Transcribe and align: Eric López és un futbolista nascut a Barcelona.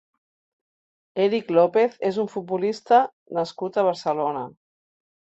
Eric 1.25 1.51
López 1.57 1.99
és 2.09 2.17
un 2.23 2.29
futbolista 2.35 3.01
nascut 3.39 3.77
a 3.77 3.83
Barcelona. 3.89 4.43